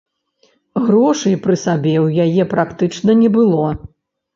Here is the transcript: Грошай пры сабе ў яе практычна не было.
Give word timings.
Грошай 0.85 1.35
пры 1.45 1.59
сабе 1.67 1.95
ў 2.05 2.27
яе 2.27 2.51
практычна 2.59 3.11
не 3.25 3.29
было. 3.41 3.67